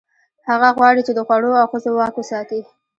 هغه 0.49 0.69
غواړي، 0.77 1.01
چې 1.07 1.13
د 1.15 1.19
خوړو 1.27 1.51
او 1.61 1.67
ښځو 1.71 1.91
واک 1.97 2.15
وساتي. 2.17 2.61